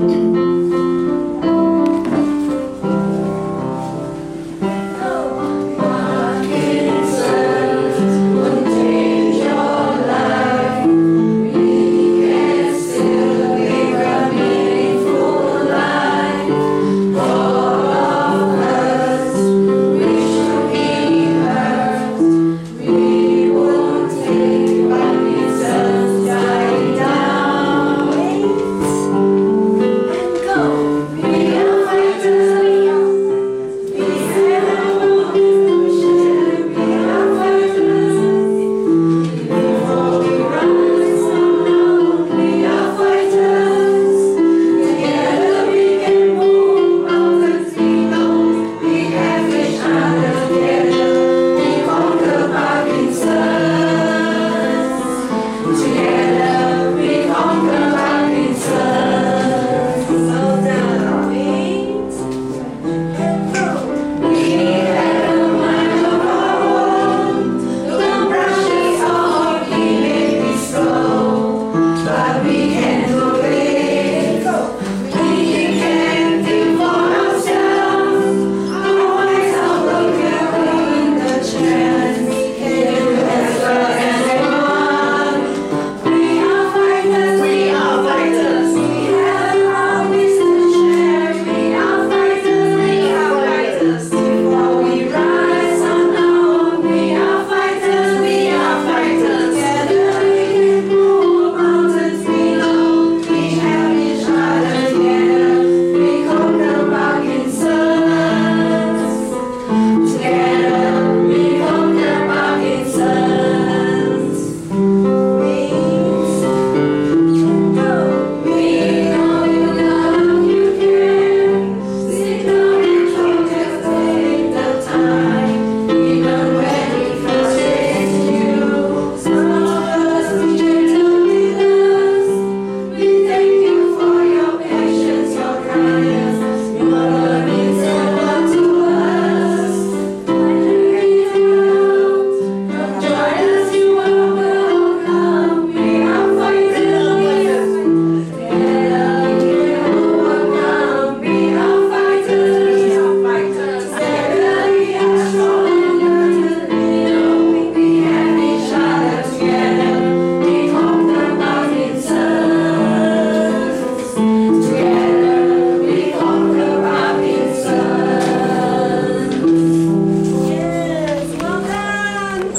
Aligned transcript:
Música 0.00 0.59